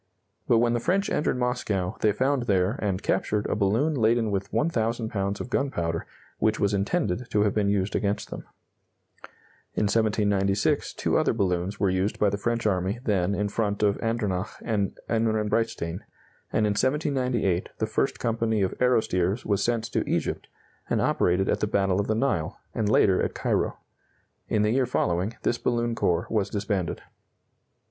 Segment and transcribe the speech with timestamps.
[0.47, 4.51] But when the French entered Moscow, they found there, and captured, a balloon laden with
[4.51, 6.07] 1,000 pounds of gunpowder
[6.39, 8.39] which was intended to have been used against them.
[9.75, 14.01] In 1796 two other balloons were used by the French army then in front of
[14.01, 15.99] Andernach and Ehrenbreitstein,
[16.51, 20.47] and in 1798 the 1st Company of Aerostiers was sent to Egypt,
[20.89, 23.77] and operated at the battle of the Nile, and later at Cairo.
[24.47, 27.03] In the year following, this balloon corps was disbanded.